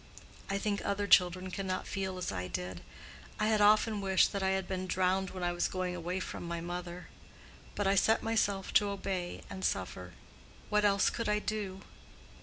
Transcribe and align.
I 0.49 0.57
think 0.57 0.83
other 0.83 1.05
children 1.05 1.51
cannot 1.51 1.85
feel 1.85 2.17
as 2.17 2.31
I 2.31 2.47
did. 2.47 2.81
I 3.39 3.49
had 3.49 3.61
often 3.61 4.01
wished 4.01 4.31
that 4.33 4.41
I 4.41 4.49
had 4.49 4.67
been 4.67 4.87
drowned 4.87 5.29
when 5.29 5.43
I 5.43 5.51
was 5.51 5.67
going 5.67 5.95
away 5.95 6.19
from 6.19 6.41
my 6.43 6.59
mother. 6.59 7.07
But 7.75 7.85
I 7.85 7.93
set 7.93 8.23
myself 8.23 8.73
to 8.73 8.89
obey 8.89 9.41
and 9.47 9.63
suffer: 9.63 10.13
what 10.69 10.83
else 10.83 11.11
could 11.11 11.29
I 11.29 11.37
do? 11.37 11.81